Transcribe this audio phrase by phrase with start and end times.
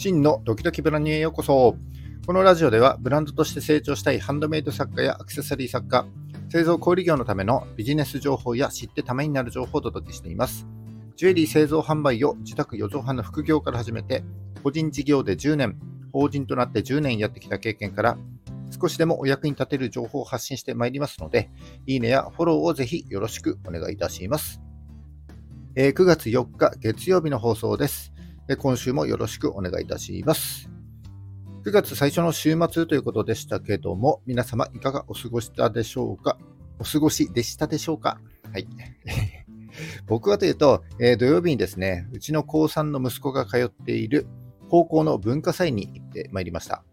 [0.00, 1.74] 真のドキドキブランニュへようこそ。
[2.24, 6.06] このラジオではブランドとして成長したいハンドメイド作家やアクセサリー作家、
[6.50, 10.68] 製造小売業のためのビジネス情報や知ってためになる情報をお届けしています。
[11.16, 14.22] ジュエリー製造販売を自宅4畳半の副業から始めて、
[14.62, 15.76] 個人事業で10年、
[16.12, 18.16] 法人となって10年やってきた経験から、
[18.80, 21.50] 少しでもお役に立てる情報を発信してまいりますので、
[21.86, 24.60] いいねやフォローをぜひよろしくお願いいたします。
[25.74, 28.12] え、9月4日月曜日の放送です。
[28.56, 30.70] 今週もよろしくお願いいたします。
[31.64, 36.38] 9月最初の週末ということでしたけども、皆様いかがお過ごしたでしょうか？
[36.78, 38.20] お過ごしでしたでしょうか？
[38.52, 38.66] はい。
[40.06, 44.26] 僕はというと、えー、土曜日にですね、うちの高3の息子が通っている
[44.68, 46.84] 高校の文化祭に行ってまいりました。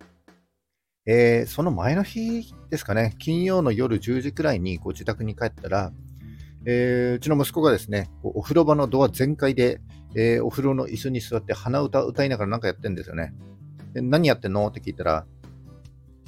[1.08, 5.94] えー、その前の日ですかね、金曜の夜10時くらいにご自宅に帰ったら、
[6.66, 9.80] えー、うちの息子がですね、お風呂場のドア全開で、
[10.16, 13.34] えー、お風呂の椅子に座って鼻歌歌いながらなんかやってんですよね。
[13.94, 14.68] で何やってんの？
[14.68, 15.26] って聞いたら、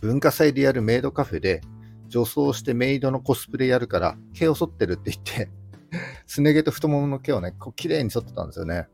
[0.02, 1.61] 文化祭でやるメイドカフェで、
[2.08, 5.50] 女装してメイドのコスプレやるから、毛を剃ってるって言って、
[6.28, 8.88] すね毛と太ももの毛をね、こう綺麗に剃ってたんですよね。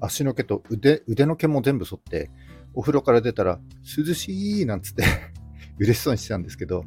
[0.00, 2.30] 足の毛と腕腕の毛も全部剃って、
[2.74, 3.60] お風呂から出たら、
[3.96, 5.04] 涼しいなんつって
[5.78, 6.84] 嬉しそうにしてたんですけど、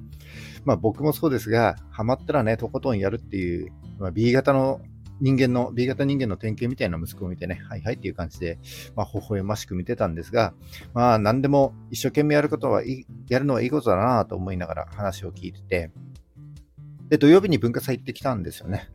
[0.64, 4.82] まあ僕もそうですが、ハマったらね、とことんやるっていう、まあ、B 型の
[5.22, 8.60] 人間の、B 型人間の典型みたいな息子を見てね、はいはいっていう感じで、
[8.96, 10.54] まあ、微笑ましく見てたんですが、
[10.94, 12.82] まあ、何でも一生懸命やることは、
[13.30, 15.92] やるのはいいことだなと思いながら話を聞いてて、
[17.10, 18.90] で、土曜日に文化祭行ってきたんですよね。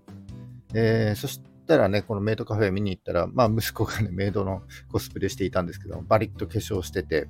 [0.74, 7.28] えー、そしたらね、このメイドカフェ見に行ったら、まあ、息子がね、メイドのコスプレしていたんですけど、バリッと化粧してて、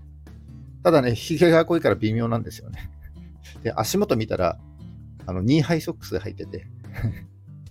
[0.82, 2.90] ただね、髭が濃いから微妙なんですよね。
[3.62, 4.58] で、足元見たら、
[5.26, 6.66] あの、ニーハイソックス履いてて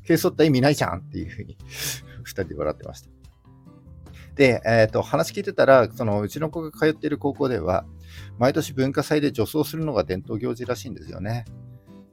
[0.05, 1.57] 軽剃った意味ないじゃんっていうふうに
[2.23, 3.09] 二人で笑ってました。
[4.35, 7.85] で、えっ、ー、と、話聞いてたら、そのうちの子が通っている高校では、
[8.37, 11.45] 毎年文化祭で女装するのが伝統行事らしいんですよね。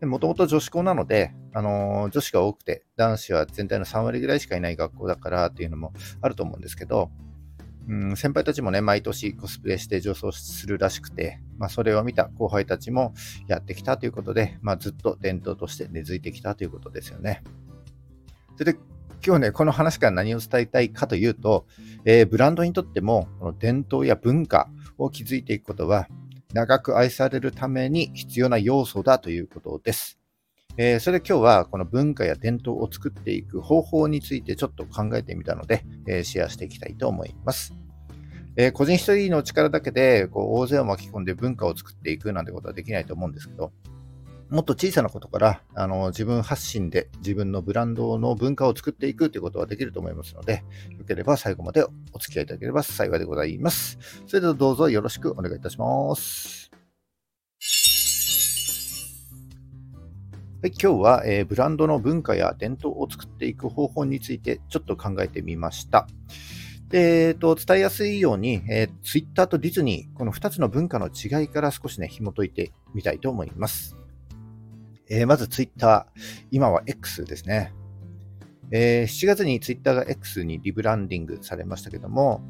[0.03, 7.11] もともと女子校なので、あのー、女子が多くて、男子は全体の3割ぐらいしかいない学校だからっていうのもあると思うんですけど、
[7.89, 13.13] うん、先輩たちもね、毎年コスプレして女装するらしくて、まあ、それを見た後輩たちも
[13.49, 17.43] やってきたということで、まあ、ずっと伝統として根付いてきたということですよね。
[18.57, 18.79] それで
[19.25, 21.67] 今日ね、この話から何を伝えたいかというと、
[22.05, 24.69] えー、ブランドにとっても、この伝統や文化
[24.99, 26.09] を築いていくことは、
[26.53, 30.19] 長く愛されるために必要な要素だということです。
[30.77, 37.75] えー、それで今日はこの文化や伝統を作っていく方法についてちょっと考えてみたので、えー、シェアしていきたいと思います。
[38.57, 43.73] えー、個人一人の力だけでこう大勢を巻き込んで文化を作っていくなんてことはできないと思うんですけど、
[44.53, 50.63] もっと小さなことからあの自分発信で自分のブランドの文化を作っていくということはできると思いますので、
[50.99, 51.83] よければ最後まで
[52.13, 53.99] お付き合いいただければ幸いでございます。
[54.27, 56.71] それではどうぞよろしくお願いいたします。
[60.63, 66.07] はい、今日は、えー、ブランドの文化や伝統を作っていく方法についてちょっと考えてみました。
[66.91, 73.97] で、えー、と伝えやすいように、えー、Twitter とディズニー、この2つの文化の違いから少しね、紐解いてみたいと思います。
[75.15, 77.75] えー、まずツイッター、今は X ですね。
[78.71, 82.41] えー、7月にツイッターが X にリブランディングされましたけども、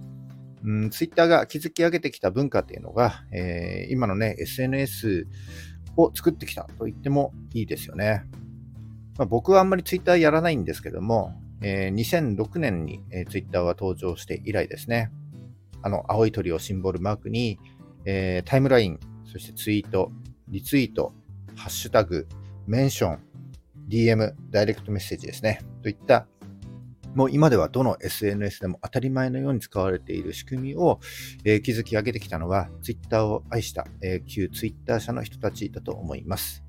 [0.65, 5.27] うん、ツイッターが築き上げてきた文化っていうのが、えー、今のね、SNS
[5.97, 8.23] を作ってきたと言ってもいいですよね。
[9.19, 15.11] まあ、僕はあんまりツイッターやらないんですけども、えー、2006年に、えー、ツイッターは登場して以来ですね。
[15.83, 17.59] あの、青い鳥をシンボルマークに、
[18.05, 20.13] えー、タイムライン、そしてツイート、
[20.47, 21.13] リツイート、
[21.57, 22.29] ハッシュタグ、
[22.67, 23.19] メンション、
[23.89, 25.61] DM、ダイレクトメッセージですね。
[25.83, 26.27] といった、
[27.15, 30.99] もう今ではどの SNS でも当たり前のように使われている仕組みを、
[31.45, 36.65] えー、築き上げてきたのは、Twitter を愛した、えー、旧 Twitter 社の人たちだと思います。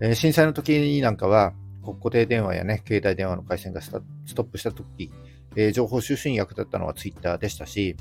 [0.00, 5.10] えー、震災の時なんかは、固定電話やね、携帯電話の回線がストップした時、
[5.56, 7.96] えー、情報収集に役立ったのは Twitter でしたし、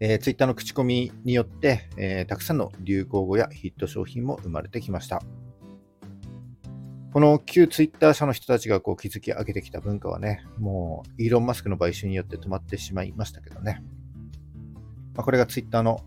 [0.00, 5.22] えー、ツイッターの口コミによって、えー、たくさんの流行語やヒット商品も生まれてきました。
[7.12, 13.82] この旧ツイッター社の人たちがこう築き上げてきた文化はね、もうイーロン・マスクの買収によって止まってしまいましたけどね。
[15.14, 16.00] まあ、これがツイッターの、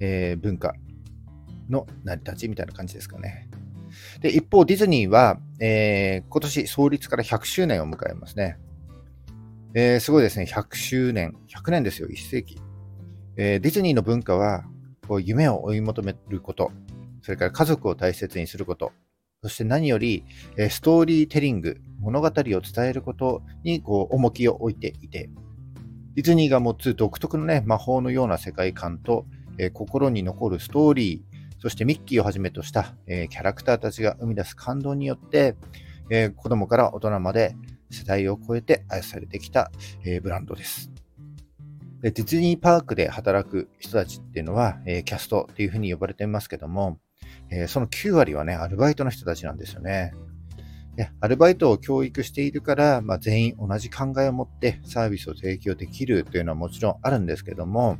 [0.00, 0.74] えー、文化
[1.70, 3.48] の成り立ちみたいな感じですかね。
[4.20, 8.58] で、一方、ディズニーは、えー、今年創立から100周年を迎えますね。
[9.72, 10.44] えー、すごいですね。
[10.44, 11.36] 100周年。
[11.48, 12.08] 100年ですよ。
[12.08, 12.60] 1世紀。
[13.36, 14.64] えー、ディズニーの文化は
[15.06, 16.70] こう夢を追い求めること、
[17.22, 18.92] それから家族を大切にすること、
[19.42, 20.24] そして何より、
[20.56, 25.30] えー、ストーリーテリング、物語を伝えることにこう重きを置いていて、
[26.14, 29.26] ディズニーが持つ独特のね、魔法のような世界観と、
[29.58, 35.56] えー、心に残るストーリー、そしてミッキーをはじめとした、えー、キャラクターたちが生み出す感動によって、
[36.10, 37.54] えー、子供から大人まで
[37.90, 39.70] 世代を超えて愛されてきた、
[40.04, 40.90] えー、ブランドです。
[42.02, 46.98] でディズニーパークで働く人たちっていうのは、えー、キャストっていうふうに呼ばれていますけども、
[47.50, 50.12] えー、その9割はね、アルバイトの人たちなんですよね。
[50.96, 57.96] でアルバイトを教育しているから、まあ、全員同じ考えを持ってサービスを提供できるというのはもちろんあるんですけども、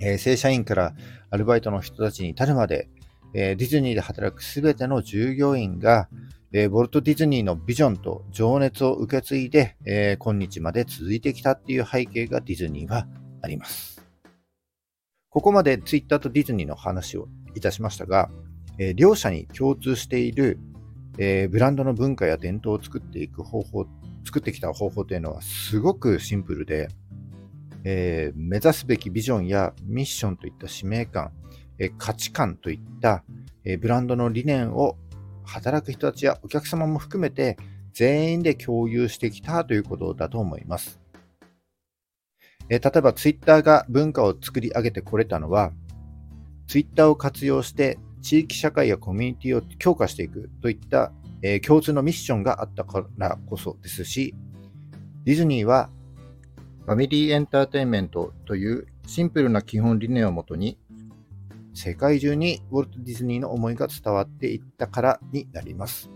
[0.00, 0.94] えー、正社員から
[1.30, 2.88] アルバイトの人たちに至るまで、
[3.34, 6.08] え、ディズニーで働くすべての従業員が、
[6.52, 13.06] えー、ウォルト・ディズニーのビジョンと情熱を受け継いで、えー、今日まで続いてきたっていう背景がディズニーは
[13.42, 14.04] あります。
[15.28, 18.30] ここまでツイッターとディズニーの話をいたしましたが、
[18.78, 20.58] えー、両者に共通している、
[21.18, 23.86] えー、ブランドの文化や伝統を作っていく方法、
[24.24, 26.88] 作ってきた方法というのはすごくシンプルで、
[27.84, 31.30] えー、目指すべきビジョンやミッションといった使命感、
[31.78, 33.22] えー、価値観といった、
[33.64, 34.96] えー、ブランドの理念を
[35.50, 37.56] 働く人たちやお客様も含めて
[37.92, 41.00] 全員で共有してきたということだと思います。
[42.68, 45.72] え例えばツイッターが文化を作り上げてこれたのは、
[46.68, 51.12] ツイッターを活用して地域社会やコミュニティを強化していくといった、
[51.42, 54.36] えー、共通のミッションがあったからこそですし、
[55.24, 55.90] ディズニーは
[56.86, 60.78] ファミリーエンターテインメントというシンプルな基本理念をもとに
[61.74, 66.10] 世界中にウォルト・ディズニーの思いが伝わっていったからになります。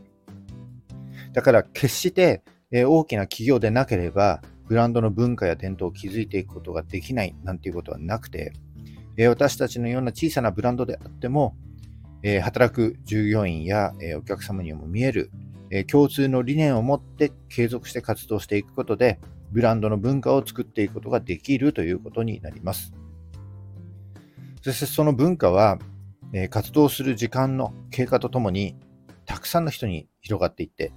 [1.33, 2.43] だから決して
[2.73, 8.53] 大きな企業でなければ、ブランドの文化や伝統を築いていくことができないなんていうことはなくて、
[9.29, 11.57] 私たちのような小さなブランドであっても、
[12.43, 15.31] 働く従業員やお客様にも見える
[15.87, 19.21] 共通の理念を持って継続して活動していくことで、
[19.53, 22.93] ブランドの文化を作っていくことができるということになります。
[24.65, 25.79] そしてその文化は、
[26.33, 28.75] え活動する時間の経過とともに、
[29.27, 30.91] たくさんの人に広がっていって、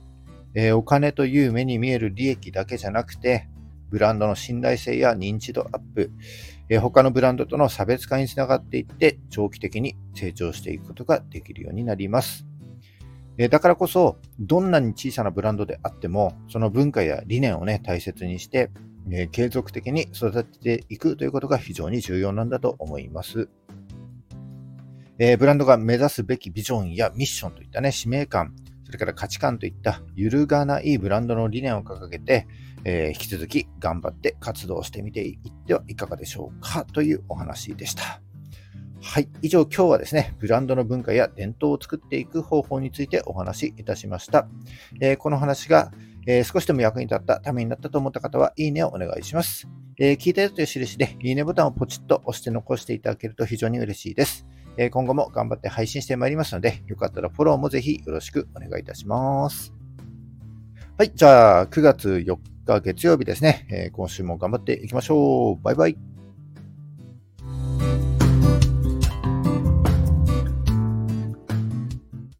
[0.53, 3.49] えお金という目に見える利益だけじゃなくて、
[3.89, 6.11] ブランドの信頼性や認知度アップ、
[6.69, 12.45] え他のブランドとの差別化につながっていって、長期的に成長していくことができるようになります。
[13.37, 18.71] えだからこそ、どんなに小さなブランドであっても、その文化や理念をね、大切にして、
[19.11, 23.49] え継続的に育てていくということが非常に重要なんだと思います。
[25.19, 28.53] えー、ブランドが目指すべきビジョンやミッションといったね、使命感、
[28.85, 32.47] それから価値観といった揺るがないブランドの理念を掲げて、
[32.85, 38.21] えー、引き続き頑張って活動してみていってはいかがでしょうかというお話でした。
[39.01, 39.29] はい。
[39.41, 44.47] 以上、今日はですね、ブランドの文化や伝統を作っていく方法についてお話しいたしました。
[45.01, 45.91] えー、この話が、
[46.27, 49.67] えー、少しでも役に立った、ためになったと思った方は、いいねをお願いします。
[49.99, 54.45] えー、聞いたよという印で、いいねボタンをポチッと押して残していただけると非常に嬉しいです。
[54.77, 59.73] え、今後も頑張って配信してまいりますので、よかったらフォローもぜひよろしくお願いいたします。
[60.97, 61.11] はい。
[61.13, 63.67] じゃあ、9月4日月曜日ですね。
[63.71, 65.63] え今週も頑張っていきましょう。
[65.63, 66.16] バイバイ。